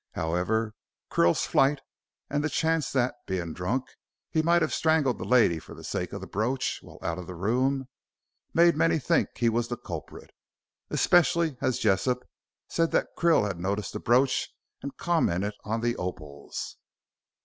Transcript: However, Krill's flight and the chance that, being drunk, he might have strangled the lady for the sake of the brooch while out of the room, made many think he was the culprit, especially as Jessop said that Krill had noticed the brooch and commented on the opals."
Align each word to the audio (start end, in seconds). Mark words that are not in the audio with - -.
However, 0.13 0.73
Krill's 1.11 1.45
flight 1.45 1.79
and 2.27 2.43
the 2.43 2.49
chance 2.49 2.91
that, 2.91 3.13
being 3.27 3.53
drunk, 3.53 3.83
he 4.31 4.41
might 4.41 4.63
have 4.63 4.73
strangled 4.73 5.19
the 5.19 5.25
lady 5.25 5.59
for 5.59 5.75
the 5.75 5.83
sake 5.83 6.11
of 6.11 6.21
the 6.21 6.25
brooch 6.27 6.79
while 6.81 6.97
out 7.03 7.19
of 7.19 7.27
the 7.27 7.35
room, 7.35 7.87
made 8.51 8.75
many 8.75 8.97
think 8.97 9.29
he 9.37 9.47
was 9.47 9.67
the 9.67 9.77
culprit, 9.77 10.31
especially 10.89 11.55
as 11.61 11.77
Jessop 11.77 12.27
said 12.67 12.89
that 12.93 13.15
Krill 13.15 13.45
had 13.47 13.59
noticed 13.59 13.93
the 13.93 13.99
brooch 13.99 14.49
and 14.81 14.97
commented 14.97 15.53
on 15.65 15.81
the 15.81 15.95
opals." 15.97 16.77